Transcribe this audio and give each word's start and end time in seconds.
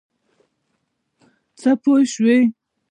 څه 1.59 1.71
پوه 1.81 1.99
شوې. 2.13 2.37